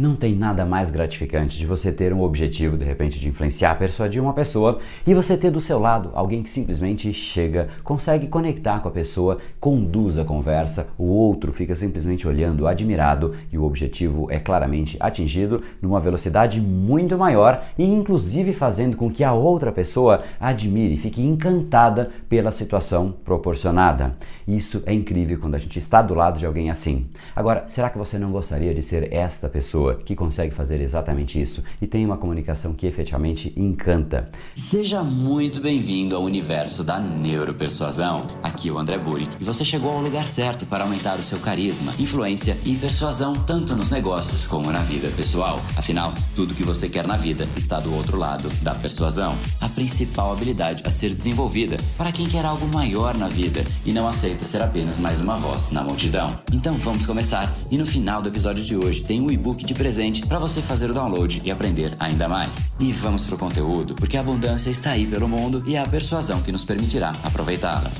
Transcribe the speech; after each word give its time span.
Não 0.00 0.16
tem 0.16 0.34
nada 0.34 0.64
mais 0.64 0.90
gratificante 0.90 1.58
de 1.58 1.66
você 1.66 1.92
ter 1.92 2.10
um 2.10 2.22
objetivo, 2.22 2.78
de 2.78 2.86
repente, 2.86 3.20
de 3.20 3.28
influenciar, 3.28 3.78
persuadir 3.78 4.22
uma 4.22 4.32
pessoa 4.32 4.78
e 5.06 5.12
você 5.12 5.36
ter 5.36 5.50
do 5.50 5.60
seu 5.60 5.78
lado 5.78 6.10
alguém 6.14 6.42
que 6.42 6.48
simplesmente 6.48 7.12
chega, 7.12 7.68
consegue 7.84 8.26
conectar 8.26 8.80
com 8.80 8.88
a 8.88 8.90
pessoa, 8.90 9.36
conduz 9.60 10.16
a 10.16 10.24
conversa, 10.24 10.88
o 10.96 11.04
outro 11.04 11.52
fica 11.52 11.74
simplesmente 11.74 12.26
olhando, 12.26 12.66
admirado 12.66 13.34
e 13.52 13.58
o 13.58 13.64
objetivo 13.64 14.26
é 14.30 14.38
claramente 14.38 14.96
atingido 14.98 15.62
numa 15.82 16.00
velocidade 16.00 16.62
muito 16.62 17.18
maior 17.18 17.62
e, 17.76 17.84
inclusive, 17.84 18.54
fazendo 18.54 18.96
com 18.96 19.10
que 19.10 19.22
a 19.22 19.34
outra 19.34 19.70
pessoa 19.70 20.22
admire, 20.40 20.96
fique 20.96 21.20
encantada 21.20 22.08
pela 22.26 22.52
situação 22.52 23.12
proporcionada. 23.22 24.16
Isso 24.48 24.82
é 24.86 24.94
incrível 24.94 25.38
quando 25.38 25.56
a 25.56 25.58
gente 25.58 25.78
está 25.78 26.00
do 26.00 26.14
lado 26.14 26.38
de 26.38 26.46
alguém 26.46 26.70
assim. 26.70 27.06
Agora, 27.36 27.66
será 27.68 27.90
que 27.90 27.98
você 27.98 28.18
não 28.18 28.32
gostaria 28.32 28.72
de 28.72 28.82
ser 28.82 29.12
esta 29.12 29.46
pessoa? 29.46 29.89
Pessoa 29.90 29.96
que 30.04 30.14
consegue 30.14 30.54
fazer 30.54 30.80
exatamente 30.80 31.40
isso 31.40 31.62
e 31.80 31.86
tem 31.86 32.04
uma 32.04 32.16
comunicação 32.16 32.72
que 32.72 32.86
efetivamente 32.86 33.52
encanta. 33.56 34.30
Seja 34.54 35.02
muito 35.02 35.60
bem-vindo 35.60 36.16
ao 36.16 36.22
universo 36.22 36.84
da 36.84 36.98
neuropersuasão. 36.98 38.26
Aqui 38.42 38.68
é 38.68 38.72
o 38.72 38.78
André 38.78 38.98
Buri 38.98 39.28
e 39.40 39.44
você 39.44 39.64
chegou 39.64 39.90
ao 39.90 40.00
lugar 40.00 40.26
certo 40.26 40.66
para 40.66 40.84
aumentar 40.84 41.18
o 41.18 41.22
seu 41.22 41.38
carisma, 41.38 41.92
influência 41.98 42.56
e 42.64 42.74
persuasão 42.76 43.34
tanto 43.34 43.74
nos 43.74 43.90
negócios 43.90 44.46
como 44.46 44.70
na 44.70 44.80
vida 44.80 45.08
pessoal. 45.16 45.60
Afinal, 45.76 46.12
tudo 46.36 46.54
que 46.54 46.62
você 46.62 46.88
quer 46.88 47.06
na 47.06 47.16
vida 47.16 47.48
está 47.56 47.80
do 47.80 47.94
outro 47.94 48.16
lado 48.16 48.48
da 48.62 48.74
persuasão, 48.74 49.36
a 49.60 49.68
principal 49.68 50.32
habilidade 50.32 50.82
a 50.86 50.90
ser 50.90 51.14
desenvolvida 51.14 51.78
para 51.96 52.12
quem 52.12 52.26
quer 52.26 52.44
algo 52.44 52.66
maior 52.66 53.16
na 53.16 53.28
vida 53.28 53.64
e 53.84 53.92
não 53.92 54.06
aceita 54.06 54.44
ser 54.44 54.62
apenas 54.62 54.98
mais 54.98 55.20
uma 55.20 55.36
voz 55.36 55.70
na 55.70 55.82
multidão. 55.82 56.38
Então 56.52 56.74
vamos 56.74 57.06
começar 57.06 57.52
e 57.70 57.78
no 57.78 57.86
final 57.86 58.22
do 58.22 58.28
episódio 58.28 58.64
de 58.64 58.76
hoje 58.76 59.02
tem 59.02 59.20
um 59.20 59.30
e-book 59.30 59.64
de 59.64 59.74
presente 59.80 60.26
para 60.26 60.38
você 60.38 60.60
fazer 60.60 60.90
o 60.90 60.94
download 60.94 61.40
e 61.42 61.50
aprender 61.50 61.96
ainda 61.98 62.28
mais. 62.28 62.66
E 62.78 62.92
vamos 62.92 63.24
pro 63.24 63.38
conteúdo, 63.38 63.94
porque 63.94 64.18
a 64.18 64.20
abundância 64.20 64.68
está 64.68 64.90
aí 64.90 65.06
pelo 65.06 65.26
mundo 65.26 65.62
e 65.64 65.74
é 65.74 65.78
a 65.78 65.88
persuasão 65.88 66.42
que 66.42 66.52
nos 66.52 66.66
permitirá 66.66 67.16
aproveitá-la. 67.22 67.90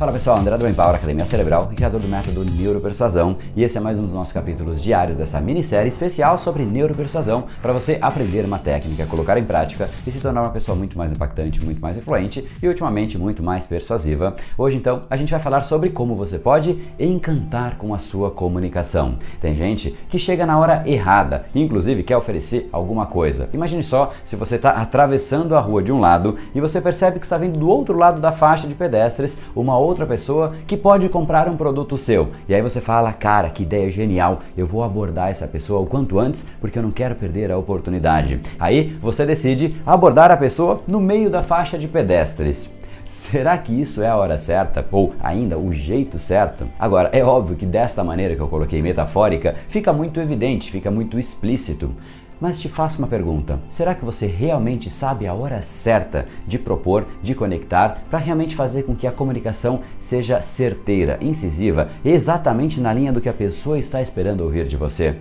Fala 0.00 0.12
pessoal, 0.12 0.38
André 0.38 0.56
do 0.56 0.66
Empower 0.66 0.94
Academia 0.94 1.26
Cerebral, 1.26 1.70
criador 1.76 2.00
do 2.00 2.08
método 2.08 2.42
Neuropersuasão, 2.42 3.36
e 3.54 3.62
esse 3.62 3.76
é 3.76 3.80
mais 3.82 3.98
um 3.98 4.04
dos 4.04 4.14
nossos 4.14 4.32
capítulos 4.32 4.80
diários 4.80 5.14
dessa 5.14 5.38
minissérie 5.42 5.90
especial 5.90 6.38
sobre 6.38 6.64
neuropersuasão 6.64 7.44
para 7.60 7.74
você 7.74 7.98
aprender 8.00 8.46
uma 8.46 8.58
técnica, 8.58 9.04
colocar 9.04 9.36
em 9.36 9.44
prática 9.44 9.90
e 10.06 10.10
se 10.10 10.18
tornar 10.18 10.40
uma 10.40 10.52
pessoa 10.52 10.74
muito 10.74 10.96
mais 10.96 11.12
impactante, 11.12 11.62
muito 11.62 11.82
mais 11.82 11.98
influente 11.98 12.48
e 12.62 12.66
ultimamente 12.66 13.18
muito 13.18 13.42
mais 13.42 13.66
persuasiva. 13.66 14.36
Hoje 14.56 14.78
então 14.78 15.02
a 15.10 15.18
gente 15.18 15.32
vai 15.32 15.38
falar 15.38 15.64
sobre 15.64 15.90
como 15.90 16.16
você 16.16 16.38
pode 16.38 16.82
encantar 16.98 17.76
com 17.76 17.92
a 17.92 17.98
sua 17.98 18.30
comunicação. 18.30 19.18
Tem 19.38 19.54
gente 19.54 19.94
que 20.08 20.18
chega 20.18 20.46
na 20.46 20.58
hora 20.58 20.82
errada, 20.86 21.44
inclusive 21.54 22.04
quer 22.04 22.16
oferecer 22.16 22.70
alguma 22.72 23.04
coisa. 23.04 23.50
Imagine 23.52 23.82
só 23.82 24.12
se 24.24 24.34
você 24.34 24.56
está 24.56 24.70
atravessando 24.70 25.54
a 25.54 25.60
rua 25.60 25.82
de 25.82 25.92
um 25.92 26.00
lado 26.00 26.38
e 26.54 26.60
você 26.60 26.80
percebe 26.80 27.20
que 27.20 27.26
está 27.26 27.36
vindo 27.36 27.58
do 27.58 27.68
outro 27.68 27.98
lado 27.98 28.18
da 28.18 28.32
faixa 28.32 28.66
de 28.66 28.74
pedestres 28.74 29.36
uma 29.54 29.76
outra 29.76 29.89
outra 29.90 30.06
pessoa 30.06 30.54
que 30.66 30.76
pode 30.76 31.08
comprar 31.08 31.48
um 31.48 31.56
produto 31.56 31.98
seu. 31.98 32.30
E 32.48 32.54
aí 32.54 32.62
você 32.62 32.80
fala, 32.80 33.12
cara, 33.12 33.50
que 33.50 33.64
ideia 33.64 33.90
genial, 33.90 34.40
eu 34.56 34.66
vou 34.66 34.82
abordar 34.82 35.28
essa 35.28 35.46
pessoa 35.46 35.80
o 35.80 35.86
quanto 35.86 36.18
antes 36.18 36.46
porque 36.60 36.78
eu 36.78 36.82
não 36.82 36.90
quero 36.90 37.14
perder 37.14 37.50
a 37.50 37.58
oportunidade. 37.58 38.40
Aí 38.58 38.96
você 39.02 39.26
decide 39.26 39.76
abordar 39.84 40.30
a 40.30 40.36
pessoa 40.36 40.82
no 40.86 41.00
meio 41.00 41.28
da 41.28 41.42
faixa 41.42 41.76
de 41.76 41.88
pedestres. 41.88 42.70
Será 43.06 43.58
que 43.58 43.72
isso 43.72 44.02
é 44.02 44.08
a 44.08 44.16
hora 44.16 44.38
certa? 44.38 44.84
Ou 44.90 45.14
ainda 45.20 45.58
o 45.58 45.72
jeito 45.72 46.18
certo? 46.18 46.66
Agora, 46.78 47.10
é 47.12 47.22
óbvio 47.22 47.56
que 47.56 47.66
desta 47.66 48.02
maneira 48.02 48.34
que 48.34 48.40
eu 48.40 48.48
coloquei 48.48 48.82
metafórica, 48.82 49.56
fica 49.68 49.92
muito 49.92 50.20
evidente, 50.20 50.70
fica 50.70 50.90
muito 50.90 51.18
explícito. 51.18 51.92
Mas 52.40 52.58
te 52.58 52.68
faço 52.68 52.98
uma 52.98 53.06
pergunta: 53.06 53.58
será 53.68 53.94
que 53.94 54.04
você 54.04 54.26
realmente 54.26 54.88
sabe 54.88 55.26
a 55.26 55.34
hora 55.34 55.60
certa 55.62 56.26
de 56.46 56.58
propor, 56.58 57.06
de 57.22 57.34
conectar, 57.34 58.02
para 58.08 58.18
realmente 58.18 58.56
fazer 58.56 58.84
com 58.84 58.96
que 58.96 59.06
a 59.06 59.12
comunicação 59.12 59.80
seja 60.00 60.40
certeira, 60.40 61.18
incisiva, 61.20 61.90
exatamente 62.04 62.80
na 62.80 62.92
linha 62.92 63.12
do 63.12 63.20
que 63.20 63.28
a 63.28 63.34
pessoa 63.34 63.78
está 63.78 64.00
esperando 64.00 64.40
ouvir 64.40 64.66
de 64.66 64.76
você? 64.76 65.16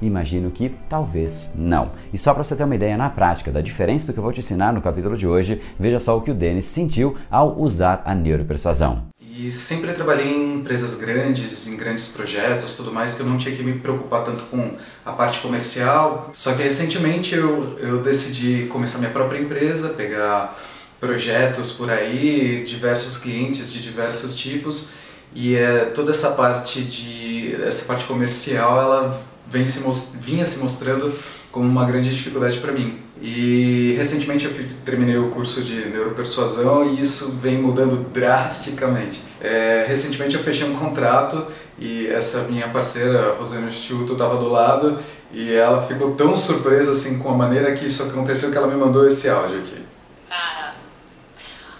Imagino 0.00 0.50
que 0.50 0.74
talvez 0.88 1.48
não. 1.54 1.92
E 2.12 2.18
só 2.18 2.34
para 2.34 2.42
você 2.42 2.56
ter 2.56 2.64
uma 2.64 2.74
ideia 2.74 2.96
na 2.96 3.08
prática 3.08 3.52
da 3.52 3.60
diferença 3.60 4.06
do 4.06 4.12
que 4.12 4.18
eu 4.18 4.22
vou 4.22 4.32
te 4.32 4.40
ensinar 4.40 4.72
no 4.72 4.82
capítulo 4.82 5.16
de 5.16 5.28
hoje, 5.28 5.60
veja 5.78 6.00
só 6.00 6.16
o 6.16 6.20
que 6.20 6.30
o 6.30 6.34
Denis 6.34 6.64
sentiu 6.64 7.16
ao 7.30 7.56
usar 7.56 8.02
a 8.04 8.12
neuropersuasão. 8.12 9.11
E 9.34 9.50
sempre 9.50 9.90
trabalhei 9.94 10.28
em 10.28 10.56
empresas 10.56 10.96
grandes, 10.96 11.66
em 11.66 11.74
grandes 11.74 12.08
projetos, 12.08 12.76
tudo 12.76 12.92
mais, 12.92 13.14
que 13.14 13.20
eu 13.20 13.26
não 13.26 13.38
tinha 13.38 13.56
que 13.56 13.62
me 13.62 13.72
preocupar 13.72 14.24
tanto 14.24 14.42
com 14.44 14.76
a 15.06 15.12
parte 15.12 15.40
comercial. 15.40 16.28
Só 16.34 16.52
que 16.52 16.62
recentemente 16.62 17.34
eu, 17.34 17.78
eu 17.78 18.02
decidi 18.02 18.66
começar 18.70 18.98
minha 18.98 19.10
própria 19.10 19.40
empresa, 19.40 19.88
pegar 19.88 20.60
projetos 21.00 21.72
por 21.72 21.88
aí, 21.88 22.62
diversos 22.66 23.16
clientes 23.16 23.72
de 23.72 23.80
diversos 23.80 24.36
tipos, 24.36 24.90
e 25.34 25.54
é, 25.56 25.86
toda 25.86 26.10
essa 26.10 26.32
parte 26.32 26.82
de 26.82 27.56
essa 27.66 27.86
parte 27.86 28.04
comercial, 28.04 28.78
ela 28.78 29.24
vem 29.48 29.66
se, 29.66 29.82
vinha 30.20 30.44
se 30.44 30.58
mostrando 30.58 31.10
como 31.50 31.66
uma 31.66 31.86
grande 31.86 32.10
dificuldade 32.10 32.58
para 32.58 32.70
mim. 32.70 33.01
E 33.24 33.94
recentemente 33.96 34.46
eu 34.46 34.52
terminei 34.84 35.16
o 35.16 35.30
curso 35.30 35.62
de 35.62 35.76
neuropersuasão 35.86 36.92
e 36.92 37.00
isso 37.00 37.38
vem 37.40 37.56
mudando 37.56 38.10
drasticamente. 38.10 39.22
É, 39.40 39.84
recentemente 39.86 40.34
eu 40.34 40.42
fechei 40.42 40.68
um 40.68 40.74
contrato 40.74 41.46
e 41.78 42.08
essa 42.08 42.48
minha 42.48 42.66
parceira, 42.66 43.36
Rosana 43.38 43.68
Instituto, 43.68 44.14
estava 44.14 44.38
do 44.38 44.48
lado 44.48 45.00
e 45.30 45.54
ela 45.54 45.86
ficou 45.86 46.16
tão 46.16 46.34
surpresa 46.34 46.90
assim 46.90 47.20
com 47.20 47.28
a 47.28 47.36
maneira 47.36 47.72
que 47.74 47.86
isso 47.86 48.02
aconteceu 48.02 48.50
que 48.50 48.56
ela 48.56 48.66
me 48.66 48.74
mandou 48.74 49.06
esse 49.06 49.28
áudio 49.28 49.60
aqui. 49.60 49.86
Cara, 50.28 50.74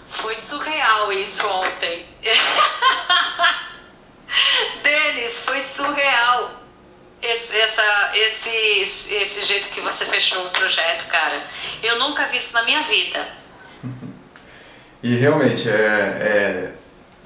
foi 0.07 0.37
surreal 0.37 1.11
isso 1.11 1.45
ontem. 1.45 2.05
Denis, 4.81 5.43
foi 5.45 5.59
surreal 5.59 6.62
esse, 7.23 7.57
essa, 7.57 8.11
esse, 8.15 9.15
esse 9.15 9.45
jeito 9.45 9.69
que 9.69 9.79
você 9.79 10.05
fechou 10.05 10.45
o 10.45 10.49
projeto, 10.49 11.07
cara. 11.07 11.43
Eu 11.81 11.97
nunca 11.97 12.25
vi 12.25 12.37
isso 12.37 12.53
na 12.53 12.63
minha 12.63 12.81
vida. 12.83 13.27
e 15.01 15.15
realmente, 15.15 15.69
é, 15.69 15.73
é, 15.73 16.73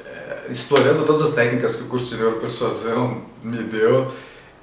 é, 0.05 0.51
explorando 0.51 1.03
todas 1.03 1.23
as 1.23 1.33
técnicas 1.33 1.75
que 1.75 1.83
o 1.83 1.87
curso 1.87 2.15
de 2.15 2.21
neuropersuasão 2.21 3.25
me 3.41 3.63
deu, 3.63 4.13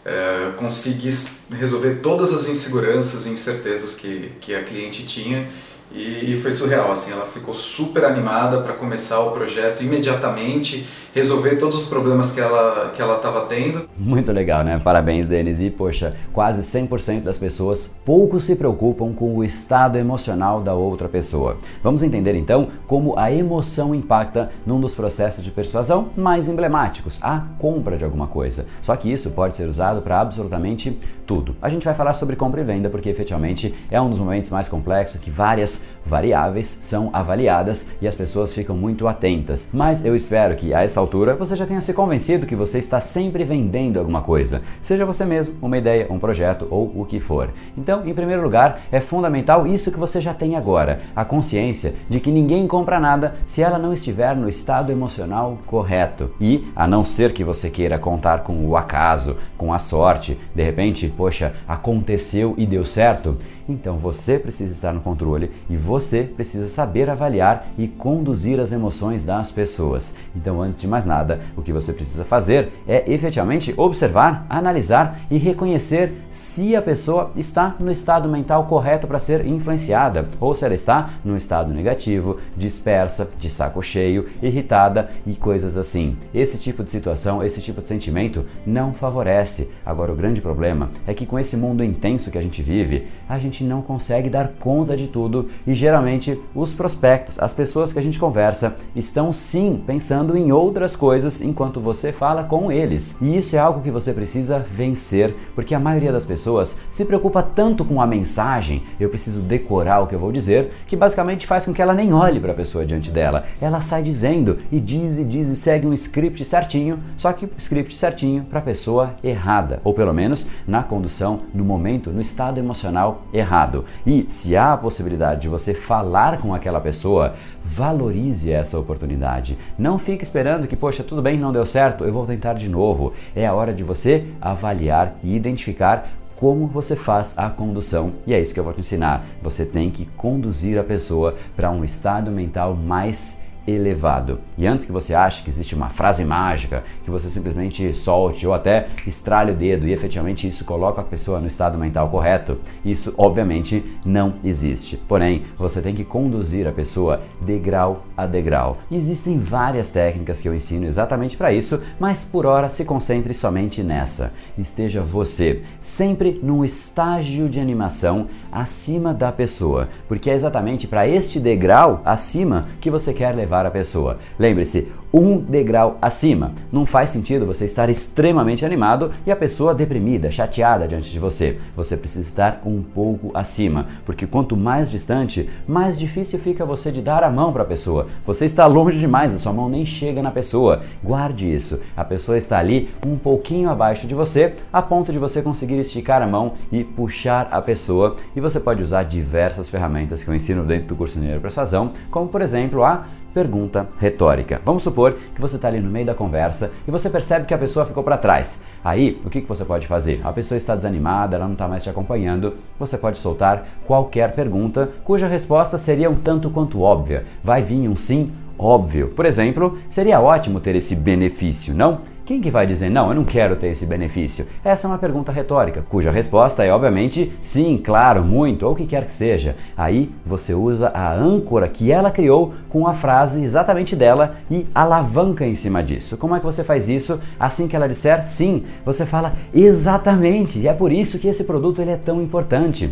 é, 0.05 0.53
consegui 0.57 1.11
resolver 1.51 1.97
todas 1.97 2.33
as 2.33 2.47
inseguranças 2.47 3.27
e 3.27 3.31
incertezas 3.31 3.97
que, 3.97 4.33
que 4.41 4.55
a 4.55 4.63
cliente 4.63 5.05
tinha 5.05 5.49
e, 5.93 6.37
foi 6.43 6.51
surreal, 6.51 6.91
assim, 6.91 7.13
ela 7.13 7.25
ficou 7.25 7.55
super 7.55 8.05
animada 8.05 8.59
para 8.61 8.73
começar 8.73 9.21
o 9.21 9.31
projeto 9.31 9.83
imediatamente, 9.83 10.87
resolver 11.15 11.57
todos 11.57 11.77
os 11.77 11.89
problemas 11.89 12.33
que 12.33 12.41
ela 12.41 12.93
que 12.95 13.01
ela 13.01 13.17
estava 13.17 13.43
tendo. 13.43 13.89
Muito 13.97 14.33
legal, 14.33 14.65
né? 14.65 14.81
Parabéns, 14.83 15.29
Denis. 15.29 15.61
E 15.61 15.71
poxa, 15.71 16.17
quase 16.33 16.63
100% 16.63 17.23
das 17.23 17.39
pessoas 17.39 17.89
pouco 18.05 18.41
se 18.41 18.57
preocupam 18.57 19.13
com 19.13 19.37
o 19.37 19.45
estado 19.45 19.97
emocional 19.97 20.61
da 20.61 20.75
outra 20.75 21.09
pessoa. 21.09 21.57
Vamos 21.83 22.03
entender 22.03 22.35
então 22.35 22.69
como 22.89 23.17
a 23.17 23.31
emoção 23.31 23.95
impacta 23.95 24.51
num 24.67 24.81
dos 24.81 24.95
processos 24.95 25.45
de 25.45 25.53
persuasão 25.53 26.09
mais 26.17 26.49
emblemáticos, 26.49 27.19
a 27.23 27.43
compra 27.59 27.97
de 27.97 28.05
alguma 28.05 28.27
coisa. 28.27 28.67
Só 28.83 28.97
que 28.97 29.13
isso 29.13 29.31
pode 29.31 29.57
ser 29.57 29.69
usado 29.69 30.03
para 30.03 30.21
absolutamente 30.21 30.99
tudo. 31.25 31.55
A 31.63 31.69
gente 31.69 31.85
vai 31.85 31.95
falar 31.95 32.15
sobre 32.15 32.37
compra 32.37 32.61
e 32.61 32.65
venda 32.65 32.91
porque 32.91 33.09
efetivamente 33.09 33.73
é 33.91 34.01
um 34.01 34.11
dos 34.11 34.19
momentos 34.19 34.51
mais 34.51 34.69
complexos 34.69 35.21
que 35.21 35.31
várias 35.31 35.74
variáveis 36.05 36.67
são 36.83 37.11
avaliadas 37.13 37.87
e 38.01 38.07
as 38.07 38.15
pessoas 38.15 38.53
ficam 38.53 38.77
muito 38.77 39.09
atentas. 39.09 39.69
Mas 39.73 40.05
eu 40.05 40.15
espero 40.15 40.57
que 40.57 40.75
a 40.75 40.83
essa 40.83 41.01
altura 41.01 41.35
você 41.35 41.57
já 41.57 41.67
tenha 41.67 41.81
se 41.81 41.93
convencido 41.93 42.47
que 42.47 42.55
você 42.55 42.79
está 42.79 43.01
sempre 43.01 43.45
vendendo 43.45 43.99
alguma 43.99 44.21
coisa, 44.21 44.63
seja 44.83 45.07
você 45.07 45.25
mesmo, 45.25 45.55
uma 45.63 45.79
ideia, 45.79 46.07
um 46.11 46.19
projeto 46.19 46.67
ou 46.71 46.93
o 46.95 47.05
que 47.05 47.21
for. 47.21 47.51
Então, 47.77 48.07
em 48.07 48.15
primeiro 48.15 48.43
lugar, 48.43 48.83
é 48.93 49.01
fundamental 49.01 49.67
isso 49.67 49.91
que 49.91 49.99
você 49.99 50.21
já 50.21 50.35
tem 50.35 50.57
agora, 50.57 51.01
a 51.15 51.25
consciência 51.25 51.95
de 52.09 52.21
que 52.21 52.31
ninguém 52.31 52.67
compra 52.67 53.01
nada 53.01 53.37
se 53.47 53.63
ela 53.63 53.79
não 53.79 53.93
estiver 53.93 54.37
no 54.37 54.49
estado 54.49 54.93
emocional 54.93 55.59
correto. 55.67 56.31
E, 56.41 56.69
a 56.77 56.87
não 56.87 57.05
ser 57.05 57.33
que 57.33 57.45
você 57.45 57.71
queira 57.71 57.99
contar 57.99 58.43
com 58.43 58.67
o 58.67 58.77
acaso, 58.77 59.37
com 59.57 59.73
a 59.73 59.79
sorte, 59.79 60.39
de 60.55 60.63
repente, 60.63 61.13
poxa, 61.17 61.55
aconteceu 61.67 62.55
e 62.57 62.67
deu 62.67 62.85
certo, 62.85 63.37
Então 63.69 63.97
você 63.99 64.39
precisa 64.39 64.73
estar 64.73 64.93
no 64.93 65.01
controle 65.01 65.51
e 65.69 65.77
você 65.77 66.23
precisa 66.25 66.69
saber 66.69 67.09
avaliar 67.09 67.67
e 67.79 67.89
conduzir 67.89 68.61
as 68.61 68.73
emoções 68.73 69.25
das 69.25 69.51
pessoas. 69.51 70.15
Então, 70.35 70.61
antes 70.61 70.81
de 70.81 70.89
mais 70.89 71.07
nada, 71.07 71.41
o 71.57 71.63
que 71.63 71.73
você 71.73 71.93
precisa 71.93 72.25
fazer 72.25 72.73
é 72.87 73.11
efetivamente 73.13 73.73
observar, 73.77 74.47
analisar 74.49 75.21
e 75.31 75.39
reconhecer 75.39 76.13
se 76.31 76.75
a 76.75 76.83
pessoa 76.83 77.31
está 77.37 77.77
no 77.79 77.91
estado 77.91 78.29
mental 78.29 78.67
correto 78.67 79.07
para 79.07 79.19
ser 79.19 79.47
influenciada 79.47 80.29
ou 80.41 80.55
se 80.55 80.65
ela 80.65 80.75
está 80.75 81.11
no 81.25 81.37
estado 81.37 81.73
negativo, 81.73 82.39
dispersa, 82.57 83.29
de 83.39 83.51
saco 83.51 83.83
cheio, 83.83 84.29
irritada 84.43 85.11
e 85.27 85.35
coisas 85.35 85.77
assim. 85.77 86.17
Esse 86.33 86.59
tipo 86.59 86.83
de 86.83 86.91
situação, 86.91 87.43
esse 87.43 87.61
tipo 87.61 87.81
de 87.81 87.87
sentimento 87.87 88.45
não 88.67 88.93
favorece. 88.93 89.71
Agora, 89.85 90.13
o 90.13 90.17
grande 90.17 90.41
problema 90.41 90.91
é 91.07 91.15
que 91.15 91.27
com 91.27 91.39
esse 91.39 91.57
mundo 91.57 91.85
intenso 91.85 92.31
que 92.31 92.39
a 92.39 92.43
gente 92.43 92.63
vive, 92.63 93.07
a 93.29 93.39
gente 93.39 93.54
não 93.63 93.83
consegue 93.83 94.29
dar 94.29 94.49
conta 94.59 94.97
de 94.97 95.07
tudo 95.07 95.51
e 95.67 95.75
geralmente 95.75 96.41
os 96.55 96.73
prospectos, 96.73 97.39
as 97.39 97.53
pessoas 97.53 97.93
que 97.93 97.99
a 97.99 98.03
gente 98.03 98.19
conversa, 98.19 98.75
estão 98.97 99.33
sim 99.33 99.83
pensando 99.87 100.37
em 100.37 100.51
outras 100.51 100.97
coisas 100.97 101.41
enquanto 101.41 101.81
você 101.81 102.13
fala 102.13 102.43
com 102.45 102.73
eles. 102.73 103.15
E 103.21 103.37
isso 103.37 103.55
é 103.55 103.59
algo 103.59 103.83
que 103.83 103.91
você 103.91 104.13
precisa 104.13 104.59
vencer, 104.59 105.35
porque 105.55 105.75
a 105.75 105.81
maioria 105.81 106.11
das 106.13 106.25
pessoas 106.25 106.77
se 106.93 107.05
preocupa 107.05 107.43
tanto 107.43 107.85
com 107.85 108.01
a 108.01 108.07
mensagem, 108.07 108.83
eu 108.99 109.09
preciso 109.09 109.41
decorar 109.41 110.01
o 110.01 110.07
que 110.07 110.15
eu 110.15 110.19
vou 110.19 110.33
dizer, 110.33 110.73
que 110.87 110.97
basicamente 110.97 111.47
faz 111.47 111.65
com 111.65 111.75
que 111.75 111.83
ela 111.83 111.95
nem 111.95 112.13
olhe 112.13 112.41
para 112.41 112.53
a 112.53 112.57
pessoa 112.57 112.87
diante 112.87 113.11
dela. 113.11 113.45
Ela 113.61 113.81
sai 113.81 114.03
dizendo 114.03 114.59
e 114.73 114.81
diz 114.81 115.19
e 115.19 115.25
diz 115.25 115.49
e 115.49 115.57
segue 115.57 115.87
um 115.87 115.93
script 115.93 116.45
certinho, 116.45 116.99
só 117.17 117.33
que 117.33 117.49
script 117.59 117.95
certinho 117.97 118.45
para 118.45 118.61
a 118.61 118.63
pessoa 118.63 119.15
errada, 119.23 119.81
ou 119.85 119.93
pelo 119.93 120.15
menos 120.15 120.47
na 120.67 120.83
condução, 120.83 121.41
no 121.53 121.65
momento, 121.65 122.11
no 122.11 122.21
estado 122.21 122.59
emocional 122.59 123.23
errado. 123.45 123.85
E 124.07 124.27
se 124.31 124.57
há 124.57 124.73
a 124.73 124.77
possibilidade 124.77 125.43
de 125.43 125.49
você 125.49 125.75
falar 125.75 126.39
com 126.39 126.55
aquela 126.55 126.81
pessoa, 126.81 127.35
valorize 127.65 128.51
essa 128.51 128.79
oportunidade. 128.79 129.57
Não 129.79 129.99
fique 129.99 130.25
esperando 130.25 130.67
que, 130.67 130.75
poxa, 130.77 131.05
tudo 131.05 131.23
bem, 131.23 131.39
não 131.39 131.53
deu 131.53 131.65
certo, 131.67 132.05
eu 132.05 132.13
vou 132.13 132.27
tentar 132.27 132.55
de 132.55 132.69
novo. 132.69 133.13
É 133.37 133.47
a 133.47 133.55
hora 133.55 133.73
de 133.73 133.85
você 133.85 134.27
avaliar 134.41 135.15
e 135.23 135.37
identificar 135.37 136.09
como 136.37 136.67
você 136.67 136.97
faz 136.97 137.33
a 137.37 137.49
condução. 137.49 138.13
E 138.27 138.35
é 138.35 138.41
isso 138.41 138.53
que 138.53 138.61
eu 138.61 138.65
vou 138.65 138.73
te 138.73 138.81
ensinar. 138.81 139.25
Você 139.43 139.65
tem 139.65 139.91
que 139.91 140.05
conduzir 140.17 140.79
a 140.79 140.85
pessoa 140.85 141.37
para 141.55 141.71
um 141.71 141.85
estado 141.85 142.31
mental 142.31 142.75
mais 142.75 143.39
elevado. 143.67 144.41
E 144.57 144.67
antes 144.67 144.87
que 144.87 144.93
você 144.93 145.15
ache 145.15 145.43
que 145.43 145.51
existe 145.51 145.75
uma 145.75 145.89
frase 145.89 146.25
mágica, 146.25 146.85
que 147.05 147.11
você 147.11 147.31
simplesmente 147.31 147.93
solte 147.95 148.47
ou 148.47 148.53
até 148.53 148.89
estralhe 149.07 149.53
o 149.53 149.55
dedo 149.55 149.87
e 149.87 149.93
efetivamente 149.93 150.47
isso 150.47 150.65
coloca 150.65 151.01
a 151.01 151.05
pessoa 151.05 151.41
no 151.41 151.47
estado 151.47 151.79
mental 151.79 152.09
correto, 152.09 152.59
isso 152.85 153.15
obviamente 153.17 153.85
não 154.05 154.35
existe. 154.45 154.97
Porém, 154.97 155.45
você 155.57 155.81
tem 155.81 155.95
que 155.95 156.05
conduzir 156.05 156.67
a 156.67 156.73
pessoa 156.73 157.23
degrau 157.41 158.05
a 158.17 158.27
degrau. 158.27 158.79
E 158.91 158.97
existem 158.97 159.39
várias 159.39 159.89
técnicas 159.89 160.41
que 160.41 160.49
eu 160.49 160.55
ensino 160.55 160.87
exatamente 160.87 161.37
para 161.37 161.53
isso, 161.53 161.81
mas 161.99 162.25
por 162.25 162.47
hora 162.47 162.69
se 162.69 162.85
concentre 162.85 163.35
somente 163.35 163.83
nessa. 163.83 164.33
Esteja 164.59 165.01
você 165.01 165.63
sempre 165.83 166.41
num 166.43 166.65
estágio 166.65 167.49
de 167.49 167.61
animação 167.61 168.29
acima 168.51 169.13
da 169.13 169.33
pessoa, 169.33 169.89
porque 170.09 170.31
é 170.31 170.35
exatamente 170.35 170.87
para 170.87 171.09
este 171.09 171.41
degrau 171.41 172.01
acima 172.05 172.69
que 172.81 172.91
você 172.91 173.13
quer 173.13 173.35
levar 173.35 173.54
levar 173.55 173.67
a 173.67 173.71
pessoa. 173.71 174.19
Lembre-se, 174.39 174.89
um 175.13 175.39
degrau 175.39 175.97
acima. 176.03 176.53
Não 176.73 176.85
faz 176.85 177.11
sentido 177.11 177.47
você 177.47 177.67
estar 177.67 177.89
extremamente 177.89 178.67
animado 178.67 179.13
e 179.25 179.31
a 179.31 179.37
pessoa 179.37 179.73
deprimida, 179.73 180.33
chateada 180.33 180.89
diante 180.89 181.09
de 181.09 181.21
você. 181.21 181.59
Você 181.77 181.97
precisa 181.97 182.29
estar 182.29 182.63
um 182.67 182.83
pouco 182.83 183.31
acima, 183.33 183.87
porque 184.05 184.27
quanto 184.27 184.57
mais 184.57 184.91
distante, 184.91 185.49
mais 185.69 185.97
difícil 185.97 186.41
fica 186.41 186.67
você 186.67 186.91
de 186.91 187.01
dar 187.01 187.23
a 187.23 187.31
mão 187.31 187.53
para 187.53 187.63
a 187.63 187.67
pessoa. 187.67 188.09
Você 188.27 188.45
está 188.45 188.67
longe 188.67 188.99
demais, 188.99 189.33
a 189.33 189.39
sua 189.39 189.53
mão 189.53 189.69
nem 189.69 189.87
chega 189.87 190.21
na 190.21 190.33
pessoa. 190.33 190.83
Guarde 191.03 191.53
isso. 191.53 191.81
A 191.97 192.05
pessoa 192.05 192.37
está 192.37 192.59
ali 192.59 192.91
um 193.07 193.17
pouquinho 193.17 193.71
abaixo 193.71 194.09
de 194.09 194.17
você, 194.17 194.55
a 194.73 194.83
ponto 194.83 195.13
de 195.13 195.19
você 195.19 195.41
conseguir 195.41 195.79
esticar 195.79 196.23
a 196.23 196.27
mão 196.27 196.55
e 196.73 196.83
puxar 196.83 197.47
a 197.53 197.63
pessoa. 197.63 198.17
E 198.35 198.41
você 198.41 198.59
pode 198.59 198.83
usar 198.83 199.05
diversas 199.05 199.69
ferramentas 199.69 200.25
que 200.25 200.29
eu 200.29 200.35
ensino 200.35 200.65
dentro 200.65 200.89
do 200.89 200.97
curso 200.97 201.19
Mineiro 201.19 201.41
Persuasão, 201.41 201.93
como 202.11 202.29
por 202.29 202.43
exemplo 202.43 202.83
a 202.83 203.07
pergunta 203.35 203.89
retórica. 203.99 204.61
Vamos 204.65 204.85
supor 204.85 205.19
que 205.35 205.41
você 205.41 205.57
está 205.57 205.67
ali 205.69 205.81
no 205.81 205.91
meio 205.91 206.07
da 206.07 206.15
conversa 206.15 206.71
e 206.87 206.91
você 206.91 207.11
percebe 207.11 207.47
que 207.47 207.53
a 207.53 207.59
pessoa 207.59 207.85
ficou 207.85 208.05
para 208.05 208.17
trás. 208.17 208.63
Aí, 208.85 209.21
o 209.25 209.31
que, 209.31 209.41
que 209.41 209.49
você 209.49 209.65
pode 209.65 209.87
fazer? 209.87 210.21
A 210.23 210.33
pessoa 210.33 210.57
está 210.57 210.77
desanimada, 210.77 211.37
ela 211.37 211.47
não 211.47 211.55
está 211.55 211.67
mais 211.67 211.83
te 211.83 211.91
acompanhando. 211.91 212.55
Você 212.79 212.97
pode 212.97 213.19
soltar 213.19 213.67
qualquer 213.87 214.33
pergunta 214.35 214.91
cuja 215.03 215.27
resposta 215.27 215.79
seria 215.79 216.09
um 216.09 216.15
tanto 216.15 216.49
quanto 216.49 216.81
óbvia. 216.81 217.25
Vai 217.43 217.63
vir 217.63 217.89
um 217.89 217.97
sim 217.97 218.33
óbvio. 218.59 219.09
Por 219.09 219.27
exemplo, 219.27 219.79
seria 219.91 220.21
ótimo 220.21 220.61
ter 220.61 220.77
esse 220.77 220.95
benefício, 220.95 221.75
não? 221.75 222.14
Quem 222.27 222.41
que 222.41 222.51
vai 222.51 222.67
dizer 222.67 222.89
não, 222.89 223.11
eu 223.11 223.15
não 223.15 223.25
quero 223.25 223.55
ter 223.55 223.67
esse 223.67 223.85
benefício? 223.85 224.47
Essa 224.65 224.87
é 224.87 224.89
uma 224.89 224.97
pergunta 224.97 225.31
retórica, 225.31 225.85
cuja 225.87 226.11
resposta 226.11 226.65
é 226.65 226.73
obviamente 226.73 227.31
sim, 227.43 227.77
claro, 227.77 228.25
muito, 228.25 228.65
ou 228.65 228.73
o 228.73 228.75
que 228.75 228.87
quer 228.87 229.05
que 229.05 229.13
seja. 229.13 229.57
Aí 229.77 230.11
você 230.25 230.55
usa 230.55 230.89
a 230.89 231.13
âncora 231.13 231.69
que 231.69 231.93
ela 231.93 232.11
criou 232.11 232.55
com 232.71 232.87
a 232.87 232.95
frase 232.95 233.45
exatamente 233.45 233.95
dela 233.95 234.37
e 234.51 234.67
alavanca 234.75 235.47
em 235.47 235.55
cima 235.55 235.83
disso. 235.83 236.17
Como 236.17 236.35
é 236.35 236.39
que 236.39 236.47
você 236.47 236.65
faz 236.65 236.89
isso? 236.89 237.21
Assim 237.39 237.69
que 237.69 237.77
ela 237.77 237.87
disser 237.87 238.27
sim, 238.27 238.65
você 238.87 239.05
fala 239.05 239.35
exatamente. 239.53 240.59
E 240.59 240.67
é 240.67 240.73
por 240.73 240.91
isso 240.91 241.19
que 241.19 241.29
esse 241.29 241.45
produto 241.45 241.83
ele 241.83 241.91
é 241.91 241.99
tão 241.99 242.23
importante. 242.23 242.91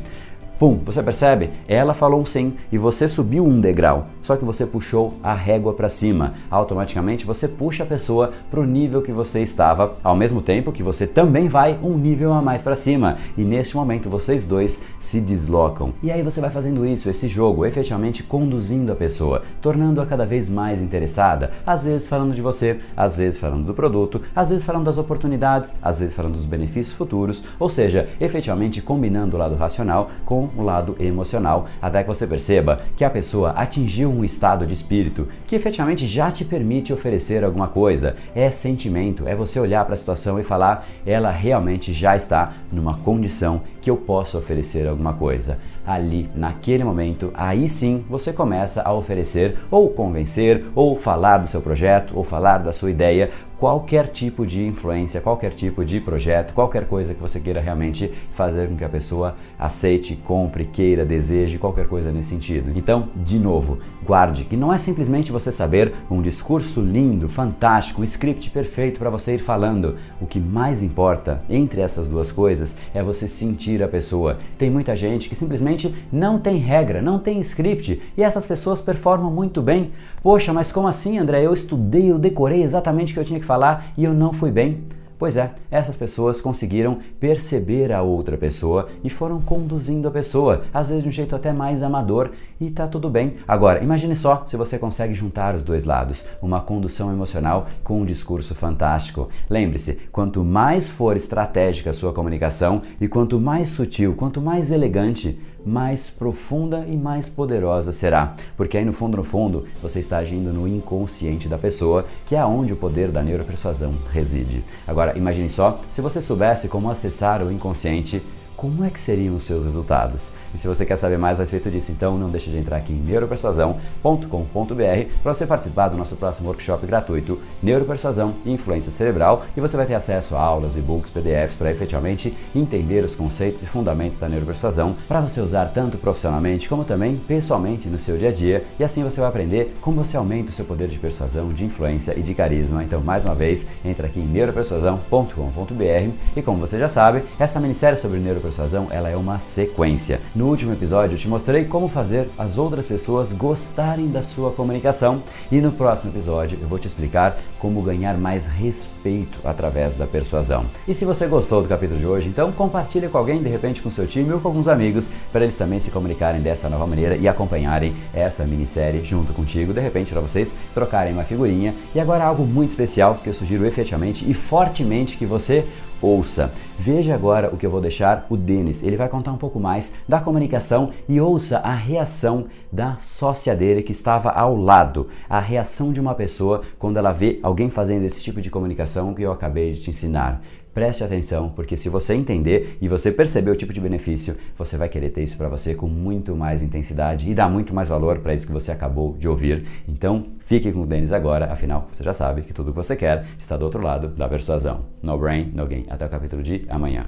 Pum, 0.62 0.78
você 0.84 1.02
percebe? 1.02 1.50
Ela 1.66 1.92
falou 1.92 2.24
sim 2.24 2.52
e 2.70 2.78
você 2.78 3.08
subiu 3.08 3.44
um 3.44 3.60
degrau, 3.60 4.06
só 4.22 4.36
que 4.36 4.44
você 4.44 4.64
puxou 4.64 5.14
a 5.20 5.34
régua 5.34 5.72
para 5.72 5.88
cima. 5.88 6.34
Automaticamente 6.48 7.26
você 7.26 7.48
puxa 7.48 7.82
a 7.82 7.86
pessoa 7.86 8.32
para 8.48 8.60
o 8.60 8.64
nível 8.64 9.02
que 9.02 9.10
você 9.10 9.40
estava, 9.40 9.96
ao 10.04 10.14
mesmo 10.14 10.40
tempo 10.40 10.70
que 10.70 10.80
você 10.80 11.04
também 11.04 11.48
vai 11.48 11.76
um 11.82 11.98
nível 11.98 12.32
a 12.32 12.40
mais 12.40 12.62
para 12.62 12.76
cima. 12.76 13.18
E 13.36 13.42
neste 13.42 13.74
momento 13.74 14.08
vocês 14.08 14.46
dois 14.46 14.80
se 15.00 15.20
deslocam. 15.20 15.94
E 16.00 16.12
aí 16.12 16.22
você 16.22 16.40
vai 16.40 16.50
fazendo 16.50 16.86
isso, 16.86 17.10
esse 17.10 17.26
jogo, 17.26 17.66
efetivamente 17.66 18.22
conduzindo 18.22 18.92
a 18.92 18.94
pessoa, 18.94 19.42
tornando-a 19.60 20.06
cada 20.06 20.24
vez 20.24 20.48
mais 20.48 20.80
interessada, 20.80 21.50
às 21.66 21.82
vezes 21.82 22.06
falando 22.06 22.36
de 22.36 22.40
você, 22.40 22.78
às 22.96 23.16
vezes 23.16 23.36
falando 23.36 23.66
do 23.66 23.74
produto, 23.74 24.22
às 24.32 24.50
vezes 24.50 24.64
falando 24.64 24.84
das 24.84 24.96
oportunidades, 24.96 25.72
às 25.82 25.98
vezes 25.98 26.14
falando 26.14 26.34
dos 26.34 26.44
benefícios 26.44 26.94
futuros, 26.96 27.42
ou 27.58 27.68
seja, 27.68 28.08
efetivamente 28.20 28.80
combinando 28.80 29.34
o 29.34 29.40
lado 29.40 29.56
racional 29.56 30.08
com 30.24 30.51
o 30.56 30.62
lado 30.62 30.96
emocional, 30.98 31.66
até 31.80 32.02
que 32.02 32.08
você 32.08 32.26
perceba 32.26 32.82
que 32.96 33.04
a 33.04 33.10
pessoa 33.10 33.50
atingiu 33.50 34.10
um 34.10 34.24
estado 34.24 34.66
de 34.66 34.74
espírito 34.74 35.28
que 35.46 35.56
efetivamente 35.56 36.06
já 36.06 36.30
te 36.30 36.44
permite 36.44 36.92
oferecer 36.92 37.44
alguma 37.44 37.68
coisa. 37.68 38.16
É 38.34 38.50
sentimento, 38.50 39.26
é 39.26 39.34
você 39.34 39.58
olhar 39.58 39.84
para 39.84 39.94
a 39.94 39.98
situação 39.98 40.38
e 40.38 40.44
falar, 40.44 40.86
ela 41.06 41.30
realmente 41.30 41.92
já 41.92 42.16
está 42.16 42.52
numa 42.70 42.98
condição 42.98 43.62
que 43.80 43.90
eu 43.90 43.96
posso 43.96 44.38
oferecer 44.38 44.86
alguma 44.86 45.12
coisa. 45.12 45.58
Ali, 45.86 46.30
naquele 46.34 46.84
momento, 46.84 47.30
aí 47.34 47.68
sim 47.68 48.04
você 48.08 48.32
começa 48.32 48.82
a 48.82 48.92
oferecer 48.92 49.58
ou 49.70 49.90
convencer 49.90 50.64
ou 50.74 50.98
falar 50.98 51.38
do 51.38 51.46
seu 51.46 51.60
projeto 51.60 52.16
ou 52.16 52.22
falar 52.22 52.58
da 52.58 52.72
sua 52.72 52.90
ideia 52.90 53.30
qualquer 53.62 54.08
tipo 54.08 54.44
de 54.44 54.66
influência, 54.66 55.20
qualquer 55.20 55.52
tipo 55.52 55.84
de 55.84 56.00
projeto, 56.00 56.52
qualquer 56.52 56.84
coisa 56.84 57.14
que 57.14 57.20
você 57.20 57.38
queira 57.38 57.60
realmente 57.60 58.12
fazer 58.32 58.66
com 58.68 58.76
que 58.76 58.84
a 58.84 58.88
pessoa 58.88 59.36
aceite, 59.56 60.16
compre, 60.16 60.64
queira, 60.64 61.04
deseje, 61.04 61.58
qualquer 61.58 61.86
coisa 61.86 62.10
nesse 62.10 62.30
sentido. 62.30 62.72
Então, 62.74 63.08
de 63.14 63.38
novo, 63.38 63.78
guarde 64.04 64.42
que 64.46 64.56
não 64.56 64.72
é 64.72 64.78
simplesmente 64.78 65.30
você 65.30 65.52
saber 65.52 65.92
um 66.10 66.20
discurso 66.20 66.80
lindo, 66.80 67.28
fantástico, 67.28 68.00
um 68.00 68.04
script 68.04 68.50
perfeito 68.50 68.98
para 68.98 69.10
você 69.10 69.36
ir 69.36 69.38
falando. 69.38 69.96
O 70.20 70.26
que 70.26 70.40
mais 70.40 70.82
importa 70.82 71.40
entre 71.48 71.82
essas 71.82 72.08
duas 72.08 72.32
coisas 72.32 72.76
é 72.92 73.00
você 73.00 73.28
sentir 73.28 73.80
a 73.80 73.86
pessoa. 73.86 74.38
Tem 74.58 74.72
muita 74.72 74.96
gente 74.96 75.28
que 75.28 75.36
simplesmente 75.36 75.71
não 76.12 76.38
tem 76.38 76.56
regra, 76.58 77.00
não 77.00 77.18
tem 77.18 77.40
script 77.40 78.00
e 78.16 78.22
essas 78.22 78.46
pessoas 78.46 78.80
performam 78.80 79.30
muito 79.30 79.62
bem. 79.62 79.92
Poxa, 80.22 80.52
mas 80.52 80.72
como 80.72 80.88
assim, 80.88 81.18
André? 81.18 81.44
Eu 81.44 81.52
estudei, 81.52 82.10
eu 82.10 82.18
decorei 82.18 82.62
exatamente 82.62 83.12
o 83.12 83.14
que 83.14 83.20
eu 83.20 83.24
tinha 83.24 83.40
que 83.40 83.46
falar 83.46 83.92
e 83.96 84.04
eu 84.04 84.12
não 84.12 84.32
fui 84.32 84.50
bem. 84.50 84.82
Pois 85.22 85.36
é, 85.36 85.52
essas 85.70 85.94
pessoas 85.94 86.40
conseguiram 86.40 86.98
perceber 87.20 87.92
a 87.92 88.02
outra 88.02 88.36
pessoa 88.36 88.88
e 89.04 89.08
foram 89.08 89.40
conduzindo 89.40 90.08
a 90.08 90.10
pessoa, 90.10 90.62
às 90.74 90.88
vezes 90.88 91.04
de 91.04 91.08
um 91.08 91.12
jeito 91.12 91.36
até 91.36 91.52
mais 91.52 91.80
amador, 91.80 92.30
e 92.60 92.68
tá 92.72 92.88
tudo 92.88 93.08
bem. 93.08 93.34
Agora, 93.46 93.80
imagine 93.84 94.16
só 94.16 94.44
se 94.48 94.56
você 94.56 94.80
consegue 94.80 95.14
juntar 95.14 95.54
os 95.54 95.62
dois 95.62 95.84
lados, 95.84 96.24
uma 96.42 96.60
condução 96.60 97.12
emocional 97.12 97.68
com 97.84 98.00
um 98.00 98.04
discurso 98.04 98.52
fantástico. 98.56 99.28
Lembre-se, 99.48 99.92
quanto 100.10 100.42
mais 100.42 100.88
for 100.88 101.16
estratégica 101.16 101.90
a 101.90 101.94
sua 101.94 102.12
comunicação 102.12 102.82
e 103.00 103.06
quanto 103.06 103.40
mais 103.40 103.68
sutil, 103.68 104.16
quanto 104.16 104.40
mais 104.40 104.72
elegante, 104.72 105.38
mais 105.64 106.10
profunda 106.10 106.84
e 106.88 106.96
mais 106.96 107.28
poderosa 107.28 107.92
será. 107.92 108.34
Porque 108.56 108.76
aí 108.76 108.84
no 108.84 108.92
fundo, 108.92 109.16
no 109.16 109.22
fundo, 109.22 109.66
você 109.80 110.00
está 110.00 110.18
agindo 110.18 110.52
no 110.52 110.66
inconsciente 110.66 111.48
da 111.48 111.58
pessoa, 111.58 112.06
que 112.26 112.34
é 112.34 112.44
onde 112.44 112.72
o 112.72 112.76
poder 112.76 113.10
da 113.10 113.22
neuropersuasão 113.22 113.92
reside. 114.12 114.64
Agora, 114.86 115.16
imagine 115.16 115.48
só, 115.48 115.80
se 115.94 116.00
você 116.00 116.20
soubesse 116.20 116.68
como 116.68 116.90
acessar 116.90 117.42
o 117.42 117.52
inconsciente, 117.52 118.22
como 118.56 118.84
é 118.84 118.90
que 118.90 119.00
seriam 119.00 119.36
os 119.36 119.44
seus 119.44 119.64
resultados? 119.64 120.30
E 120.54 120.58
se 120.58 120.66
você 120.66 120.84
quer 120.84 120.96
saber 120.96 121.18
mais 121.18 121.38
a 121.38 121.42
respeito 121.42 121.70
disso, 121.70 121.90
então 121.90 122.18
não 122.18 122.28
deixe 122.28 122.50
de 122.50 122.58
entrar 122.58 122.76
aqui 122.76 122.92
em 122.92 122.96
neuropersuasão.com.br 122.96 125.08
para 125.22 125.34
você 125.34 125.46
participar 125.46 125.88
do 125.88 125.96
nosso 125.96 126.16
próximo 126.16 126.48
workshop 126.48 126.86
gratuito 126.86 127.40
Neuropersuasão 127.62 128.34
e 128.44 128.52
Influência 128.52 128.92
Cerebral 128.92 129.44
e 129.56 129.60
você 129.60 129.76
vai 129.76 129.86
ter 129.86 129.94
acesso 129.94 130.36
a 130.36 130.40
aulas, 130.40 130.76
e-books, 130.76 131.10
PDFs 131.10 131.56
para 131.56 131.70
efetivamente 131.70 132.36
entender 132.54 133.04
os 133.04 133.14
conceitos 133.14 133.62
e 133.62 133.66
fundamentos 133.66 134.18
da 134.18 134.28
neuropersuasão 134.28 134.94
para 135.08 135.20
você 135.20 135.40
usar 135.40 135.66
tanto 135.66 135.96
profissionalmente 135.96 136.68
como 136.68 136.84
também 136.84 137.16
pessoalmente 137.16 137.88
no 137.88 137.98
seu 137.98 138.18
dia 138.18 138.28
a 138.28 138.32
dia 138.32 138.64
e 138.78 138.84
assim 138.84 139.02
você 139.02 139.20
vai 139.20 139.28
aprender 139.28 139.74
como 139.80 140.04
você 140.04 140.16
aumenta 140.16 140.50
o 140.50 140.52
seu 140.52 140.64
poder 140.64 140.88
de 140.88 140.98
persuasão, 140.98 141.52
de 141.52 141.64
influência 141.64 142.14
e 142.16 142.22
de 142.22 142.34
carisma. 142.34 142.84
Então, 142.84 143.00
mais 143.00 143.24
uma 143.24 143.34
vez, 143.34 143.66
entra 143.84 144.06
aqui 144.06 144.20
em 144.20 144.26
neuropersuasão.com.br 144.26 146.10
e 146.36 146.42
como 146.42 146.58
você 146.58 146.78
já 146.78 146.88
sabe, 146.88 147.22
essa 147.38 147.60
minissérie 147.60 147.98
sobre 147.98 148.18
neuropersuasão 148.18 148.88
ela 148.90 149.08
é 149.08 149.16
uma 149.16 149.38
sequência. 149.38 150.20
No 150.34 150.41
último 150.46 150.72
episódio 150.72 151.14
eu 151.14 151.18
te 151.18 151.28
mostrei 151.28 151.64
como 151.64 151.88
fazer 151.88 152.28
as 152.38 152.56
outras 152.56 152.86
pessoas 152.86 153.32
gostarem 153.32 154.08
da 154.08 154.22
sua 154.22 154.50
comunicação 154.50 155.22
e 155.50 155.60
no 155.60 155.70
próximo 155.72 156.10
episódio 156.10 156.58
eu 156.60 156.66
vou 156.66 156.78
te 156.78 156.88
explicar 156.88 157.38
como 157.58 157.82
ganhar 157.82 158.16
mais 158.16 158.46
respeito 158.46 159.38
através 159.44 159.96
da 159.96 160.06
persuasão. 160.06 160.64
E 160.88 160.94
se 160.94 161.04
você 161.04 161.26
gostou 161.26 161.62
do 161.62 161.68
capítulo 161.68 161.98
de 161.98 162.06
hoje, 162.06 162.28
então 162.28 162.50
compartilhe 162.50 163.08
com 163.08 163.18
alguém, 163.18 163.42
de 163.42 163.48
repente 163.48 163.80
com 163.80 163.90
seu 163.90 164.06
time 164.06 164.32
ou 164.32 164.40
com 164.40 164.48
alguns 164.48 164.68
amigos, 164.68 165.06
para 165.30 165.44
eles 165.44 165.56
também 165.56 165.80
se 165.80 165.90
comunicarem 165.90 166.40
dessa 166.40 166.68
nova 166.68 166.86
maneira 166.86 167.16
e 167.16 167.28
acompanharem 167.28 167.94
essa 168.12 168.44
minissérie 168.44 169.04
junto 169.04 169.32
contigo, 169.32 169.72
de 169.72 169.80
repente 169.80 170.12
para 170.12 170.20
vocês 170.20 170.52
trocarem 170.74 171.12
uma 171.12 171.24
figurinha. 171.24 171.74
E 171.94 172.00
agora 172.00 172.24
algo 172.24 172.44
muito 172.44 172.70
especial 172.70 173.16
que 173.22 173.28
eu 173.28 173.34
sugiro 173.34 173.66
efetivamente 173.66 174.28
e 174.28 174.34
fortemente 174.34 175.16
que 175.16 175.26
você 175.26 175.64
ouça. 176.02 176.50
Veja 176.78 177.14
agora 177.14 177.48
o 177.52 177.56
que 177.56 177.64
eu 177.64 177.70
vou 177.70 177.80
deixar 177.80 178.26
o 178.28 178.36
Denis. 178.36 178.82
Ele 178.82 178.96
vai 178.96 179.08
contar 179.08 179.32
um 179.32 179.36
pouco 179.36 179.60
mais 179.60 179.94
da 180.08 180.20
comunicação 180.20 180.90
e 181.08 181.20
ouça 181.20 181.58
a 181.58 181.72
reação 181.72 182.46
da 182.70 182.96
sócia 183.00 183.54
dele 183.54 183.82
que 183.82 183.92
estava 183.92 184.30
ao 184.30 184.56
lado. 184.56 185.08
A 185.30 185.38
reação 185.38 185.92
de 185.92 186.00
uma 186.00 186.14
pessoa 186.14 186.62
quando 186.78 186.96
ela 186.96 187.12
vê 187.12 187.38
alguém 187.42 187.70
fazendo 187.70 188.04
esse 188.04 188.20
tipo 188.20 188.40
de 188.40 188.50
comunicação 188.50 189.14
que 189.14 189.22
eu 189.22 189.32
acabei 189.32 189.72
de 189.72 189.82
te 189.82 189.90
ensinar. 189.90 190.42
Preste 190.74 191.04
atenção, 191.04 191.50
porque 191.50 191.76
se 191.76 191.90
você 191.90 192.14
entender 192.14 192.78
e 192.80 192.88
você 192.88 193.12
perceber 193.12 193.50
o 193.50 193.56
tipo 193.56 193.74
de 193.74 193.80
benefício, 193.80 194.34
você 194.56 194.78
vai 194.78 194.88
querer 194.88 195.10
ter 195.10 195.22
isso 195.22 195.36
para 195.36 195.46
você 195.46 195.74
com 195.74 195.86
muito 195.86 196.34
mais 196.34 196.62
intensidade 196.62 197.30
e 197.30 197.34
dar 197.34 197.50
muito 197.50 197.74
mais 197.74 197.90
valor 197.90 198.20
para 198.20 198.32
isso 198.32 198.46
que 198.46 198.52
você 198.52 198.72
acabou 198.72 199.14
de 199.18 199.28
ouvir. 199.28 199.66
Então, 199.86 200.28
fique 200.46 200.72
com 200.72 200.80
o 200.80 200.86
Denis 200.86 201.12
agora, 201.12 201.52
afinal, 201.52 201.90
você 201.92 202.02
já 202.02 202.14
sabe 202.14 202.40
que 202.40 202.54
tudo 202.54 202.70
que 202.70 202.76
você 202.76 202.96
quer 202.96 203.26
está 203.38 203.54
do 203.58 203.66
outro 203.66 203.82
lado 203.82 204.08
da 204.08 204.26
persuasão. 204.26 204.86
No 205.02 205.18
brain, 205.18 205.52
no 205.54 205.66
gain. 205.66 205.84
Até 205.90 206.06
o 206.06 206.08
capítulo 206.08 206.42
de 206.42 206.64
amanhã. 206.70 207.04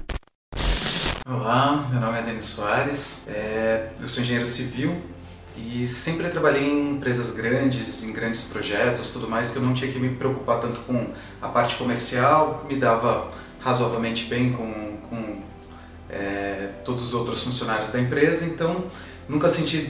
Olá, 1.27 1.87
meu 1.89 1.99
nome 1.99 2.19
é 2.19 2.21
Denis 2.21 2.45
Soares, 2.45 3.27
é, 3.27 3.87
eu 3.99 4.07
sou 4.07 4.21
engenheiro 4.21 4.45
civil 4.45 4.95
e 5.57 5.87
sempre 5.87 6.29
trabalhei 6.29 6.69
em 6.69 6.91
empresas 6.91 7.35
grandes, 7.35 8.03
em 8.03 8.13
grandes 8.13 8.43
projetos, 8.43 9.11
tudo 9.11 9.27
mais, 9.27 9.49
que 9.49 9.57
eu 9.57 9.63
não 9.63 9.73
tinha 9.73 9.91
que 9.91 9.97
me 9.97 10.09
preocupar 10.09 10.59
tanto 10.59 10.81
com 10.81 11.07
a 11.41 11.47
parte 11.47 11.77
comercial, 11.77 12.63
me 12.69 12.75
dava 12.75 13.31
razoavelmente 13.65 14.25
bem 14.25 14.53
com, 14.53 14.97
com 15.09 15.39
é, 16.07 16.69
todos 16.85 17.03
os 17.03 17.15
outros 17.15 17.43
funcionários 17.43 17.91
da 17.91 17.99
empresa, 17.99 18.45
então 18.45 18.85
nunca 19.27 19.49
senti 19.49 19.89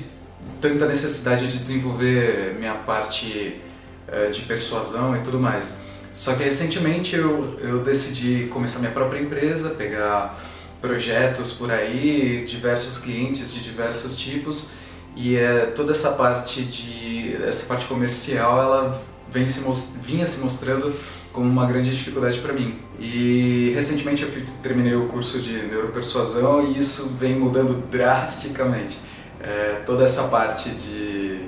tanta 0.61 0.87
necessidade 0.87 1.45
de 1.49 1.57
desenvolver 1.57 2.55
minha 2.57 2.73
parte 2.73 3.61
é, 4.07 4.29
de 4.29 4.43
persuasão 4.43 5.13
e 5.17 5.19
tudo 5.19 5.41
mais. 5.41 5.81
Só 6.13 6.33
que 6.35 6.43
recentemente 6.43 7.17
eu, 7.17 7.59
eu 7.59 7.83
decidi 7.83 8.47
começar 8.47 8.79
minha 8.79 8.93
própria 8.93 9.19
empresa, 9.19 9.71
pegar 9.71 10.41
projetos 10.81 11.51
por 11.51 11.69
aí, 11.69 12.45
diversos 12.47 12.99
clientes 12.99 13.53
de 13.53 13.59
diversos 13.59 14.15
tipos 14.15 14.69
e 15.17 15.35
é, 15.35 15.65
toda 15.65 15.91
essa 15.91 16.11
parte 16.11 16.63
de 16.63 17.35
essa 17.45 17.65
parte 17.65 17.87
comercial 17.87 18.57
ela 18.57 19.03
vem 19.29 19.47
se, 19.47 19.61
vinha 20.01 20.25
se 20.25 20.39
mostrando 20.39 20.95
como 21.35 21.49
uma 21.49 21.65
grande 21.65 21.91
dificuldade 21.91 22.39
para 22.39 22.53
mim. 22.53 22.75
E 22.97 23.73
recentemente 23.75 24.23
eu 24.23 24.31
terminei 24.63 24.95
o 24.95 25.07
curso 25.07 25.37
de 25.39 25.51
neuropersuasão 25.67 26.65
e 26.65 26.79
isso 26.79 27.17
vem 27.19 27.37
mudando 27.37 27.85
drasticamente. 27.91 28.97
É, 29.41 29.81
toda 29.85 30.05
essa 30.05 30.23
parte 30.23 30.69
de 30.69 31.41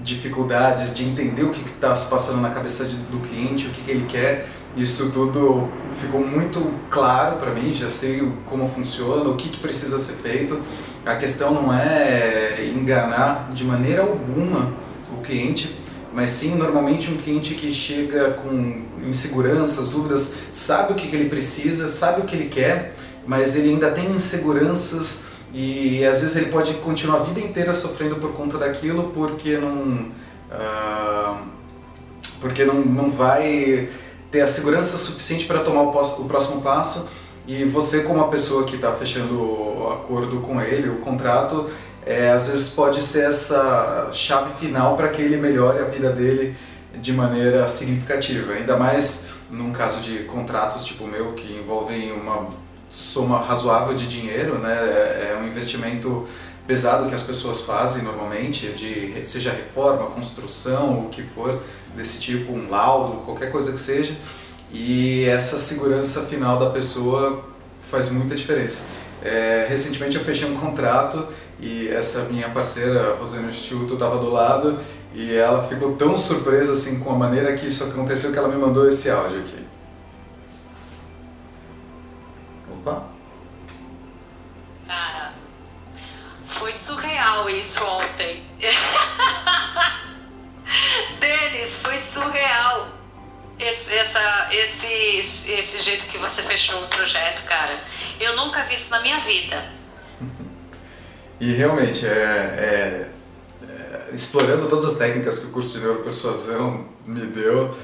dificuldades 0.00 0.94
de 0.94 1.04
entender 1.04 1.42
o 1.42 1.50
que 1.50 1.64
está 1.64 1.94
se 1.94 2.08
passando 2.08 2.40
na 2.40 2.48
cabeça 2.48 2.86
de, 2.86 2.96
do 2.96 3.18
cliente, 3.20 3.66
o 3.66 3.70
que, 3.70 3.82
que 3.82 3.90
ele 3.90 4.06
quer, 4.06 4.48
isso 4.76 5.10
tudo 5.12 5.68
ficou 5.90 6.26
muito 6.26 6.72
claro 6.88 7.36
para 7.36 7.52
mim, 7.52 7.72
já 7.74 7.90
sei 7.90 8.26
como 8.46 8.66
funciona, 8.66 9.28
o 9.28 9.36
que, 9.36 9.50
que 9.50 9.58
precisa 9.58 9.98
ser 9.98 10.14
feito. 10.14 10.60
A 11.04 11.16
questão 11.16 11.52
não 11.52 11.72
é 11.72 12.70
enganar 12.74 13.50
de 13.52 13.64
maneira 13.64 14.02
alguma 14.02 14.72
o 15.12 15.20
cliente, 15.20 15.77
mas 16.12 16.30
sim 16.30 16.54
normalmente 16.54 17.10
um 17.10 17.16
cliente 17.16 17.54
que 17.54 17.70
chega 17.70 18.30
com 18.30 18.82
inseguranças, 19.06 19.88
dúvidas, 19.88 20.36
sabe 20.50 20.92
o 20.92 20.96
que, 20.96 21.08
que 21.08 21.16
ele 21.16 21.28
precisa, 21.28 21.88
sabe 21.88 22.22
o 22.22 22.24
que 22.24 22.34
ele 22.34 22.48
quer, 22.48 22.96
mas 23.26 23.56
ele 23.56 23.70
ainda 23.70 23.90
tem 23.90 24.10
inseguranças 24.10 25.28
e 25.52 26.04
às 26.04 26.20
vezes 26.20 26.36
ele 26.36 26.46
pode 26.46 26.74
continuar 26.74 27.20
a 27.20 27.22
vida 27.22 27.40
inteira 27.40 27.72
sofrendo 27.74 28.16
por 28.16 28.32
conta 28.32 28.58
daquilo 28.58 29.10
porque 29.14 29.56
não 29.56 30.10
uh, 30.50 31.36
porque 32.40 32.64
não, 32.64 32.74
não 32.74 33.10
vai 33.10 33.88
ter 34.30 34.40
a 34.40 34.46
segurança 34.46 34.96
suficiente 34.96 35.46
para 35.46 35.60
tomar 35.60 35.82
o, 35.82 35.90
o 35.90 36.28
próximo 36.28 36.60
passo. 36.60 37.08
E 37.46 37.64
você 37.64 38.02
como 38.02 38.20
a 38.20 38.28
pessoa 38.28 38.64
que 38.64 38.76
está 38.76 38.92
fechando 38.92 39.40
o 39.40 39.90
acordo 39.90 40.40
com 40.40 40.60
ele, 40.60 40.90
o 40.90 40.96
contrato, 40.96 41.68
é, 42.08 42.30
às 42.30 42.48
vezes 42.48 42.70
pode 42.70 43.02
ser 43.02 43.28
essa 43.28 44.08
chave 44.12 44.54
final 44.58 44.96
para 44.96 45.08
que 45.08 45.20
ele 45.20 45.36
melhore 45.36 45.78
a 45.80 45.84
vida 45.84 46.10
dele 46.10 46.56
de 46.94 47.12
maneira 47.12 47.68
significativa. 47.68 48.54
Ainda 48.54 48.78
mais 48.78 49.28
num 49.50 49.72
caso 49.72 50.00
de 50.00 50.24
contratos 50.24 50.86
tipo 50.86 51.04
o 51.04 51.06
meu, 51.06 51.32
que 51.32 51.52
envolvem 51.52 52.12
uma 52.12 52.48
soma 52.90 53.40
razoável 53.40 53.94
de 53.94 54.06
dinheiro, 54.06 54.58
né? 54.58 54.74
é, 54.74 55.32
é 55.32 55.38
um 55.38 55.46
investimento 55.46 56.26
pesado 56.66 57.08
que 57.08 57.14
as 57.14 57.22
pessoas 57.22 57.62
fazem 57.62 58.02
normalmente, 58.02 58.68
de 58.68 59.24
seja 59.24 59.50
reforma, 59.50 60.06
construção, 60.06 61.06
o 61.06 61.08
que 61.10 61.22
for 61.22 61.62
desse 61.94 62.18
tipo, 62.20 62.52
um 62.52 62.70
laudo, 62.70 63.22
qualquer 63.24 63.50
coisa 63.50 63.72
que 63.72 63.80
seja. 63.80 64.14
E 64.70 65.24
essa 65.24 65.58
segurança 65.58 66.26
final 66.26 66.58
da 66.58 66.70
pessoa 66.70 67.44
faz 67.90 68.10
muita 68.10 68.34
diferença. 68.34 68.82
É, 69.22 69.66
recentemente 69.68 70.16
eu 70.16 70.24
fechei 70.24 70.48
um 70.48 70.56
contrato 70.56 71.28
e 71.60 71.88
essa 71.88 72.24
minha 72.24 72.48
parceira, 72.50 73.16
Rosana 73.16 73.48
Instituto, 73.48 73.94
estava 73.94 74.18
do 74.18 74.30
lado 74.30 74.78
e 75.12 75.34
ela 75.34 75.66
ficou 75.66 75.96
tão 75.96 76.16
surpresa 76.16 76.74
assim 76.74 77.00
com 77.00 77.10
a 77.10 77.16
maneira 77.16 77.56
que 77.56 77.66
isso 77.66 77.82
aconteceu 77.84 78.32
que 78.32 78.38
ela 78.38 78.48
me 78.48 78.56
mandou 78.56 78.88
esse 78.88 79.10
áudio 79.10 79.40
aqui. 79.40 79.66
Opa! 82.70 83.02
Cara, 84.86 85.32
foi 86.46 86.72
surreal 86.72 87.50
isso 87.50 87.84
ontem. 87.84 88.44
Denis, 91.18 91.82
foi 91.82 91.98
surreal 91.98 92.97
esse, 93.58 93.92
essa, 93.94 94.48
esse, 94.52 95.50
esse 95.52 95.82
jeito 95.82 96.06
que 96.06 96.18
você 96.18 96.42
fechou 96.42 96.80
o 96.82 96.86
projeto, 96.88 97.44
cara. 97.44 97.80
Eu 98.20 98.36
nunca 98.36 98.62
vi 98.62 98.74
isso 98.74 98.90
na 98.90 99.00
minha 99.00 99.18
vida. 99.18 99.64
E 101.40 101.52
realmente, 101.52 102.06
é, 102.06 102.10
é, 102.10 103.08
é, 103.68 104.14
explorando 104.14 104.68
todas 104.68 104.84
as 104.84 104.96
técnicas 104.96 105.38
que 105.38 105.46
o 105.46 105.50
curso 105.50 105.78
de 105.78 105.84
neuropersuasão 105.84 106.88
me 107.06 107.26
deu, 107.26 107.76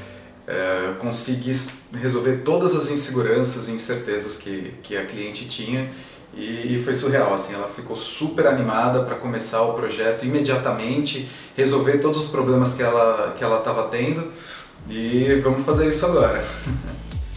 é, 0.46 0.94
consegui 0.98 1.52
resolver 1.94 2.42
todas 2.44 2.74
as 2.74 2.90
inseguranças 2.90 3.68
e 3.68 3.72
incertezas 3.72 4.38
que, 4.38 4.74
que 4.82 4.96
a 4.96 5.06
cliente 5.06 5.46
tinha 5.48 5.90
e, 6.36 6.82
foi 6.82 6.92
surreal, 6.92 7.32
assim, 7.32 7.54
ela 7.54 7.68
ficou 7.68 7.94
super 7.94 8.46
animada 8.48 9.04
para 9.04 9.14
começar 9.14 9.62
o 9.62 9.74
projeto 9.74 10.24
imediatamente, 10.24 11.28
resolver 11.56 11.98
todos 11.98 12.24
os 12.24 12.30
problemas 12.30 12.72
que 12.72 12.82
ela 12.82 13.34
que 13.38 13.44
ela 13.44 13.58
estava 13.58 13.84
tendo 13.84 14.32
e 14.88 15.40
vamos 15.42 15.64
fazer 15.64 15.88
isso 15.88 16.04
agora. 16.06 16.44